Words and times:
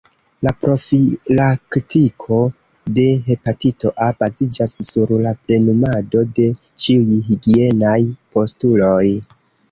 La 0.45 0.51
profilaktiko 0.61 2.37
de 2.99 3.03
hepatito 3.27 3.91
A 4.05 4.07
baziĝas 4.23 4.73
sur 4.87 5.11
la 5.25 5.33
plenumado 5.43 6.23
de 6.39 6.47
ĉiuj 6.87 7.19
higienaj 7.29 7.99
postuloj. 8.39 9.03